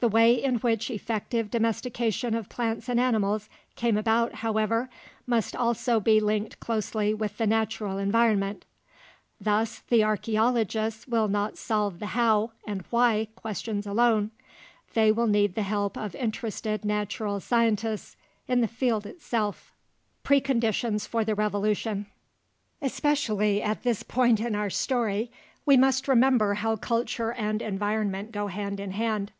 The 0.00 0.08
way 0.08 0.34
in 0.34 0.56
which 0.56 0.90
effective 0.90 1.48
domestication 1.48 2.34
of 2.34 2.48
plants 2.48 2.88
and 2.88 2.98
animals 2.98 3.48
came 3.76 3.96
about, 3.96 4.34
however, 4.34 4.90
must 5.28 5.54
also 5.54 6.00
be 6.00 6.18
linked 6.18 6.58
closely 6.58 7.14
with 7.14 7.38
the 7.38 7.46
natural 7.46 7.98
environment. 7.98 8.64
Thus 9.40 9.78
the 9.78 10.02
archeologists 10.02 11.06
will 11.06 11.28
not 11.28 11.56
solve 11.56 12.00
the 12.00 12.06
how 12.18 12.50
and 12.66 12.82
why 12.90 13.28
questions 13.36 13.86
alone 13.86 14.32
they 14.94 15.12
will 15.12 15.28
need 15.28 15.54
the 15.54 15.62
help 15.62 15.96
of 15.96 16.16
interested 16.16 16.84
natural 16.84 17.38
scientists 17.38 18.16
in 18.48 18.60
the 18.60 18.66
field 18.66 19.06
itself. 19.06 19.72
PRECONDITIONS 20.24 21.06
FOR 21.06 21.24
THE 21.24 21.36
REVOLUTION 21.36 22.06
Especially 22.80 23.62
at 23.62 23.84
this 23.84 24.02
point 24.02 24.40
in 24.40 24.56
our 24.56 24.68
story, 24.68 25.30
we 25.64 25.76
must 25.76 26.08
remember 26.08 26.54
how 26.54 26.74
culture 26.74 27.30
and 27.34 27.62
environment 27.62 28.32
go 28.32 28.48
hand 28.48 28.80
in 28.80 28.90
hand. 28.90 29.30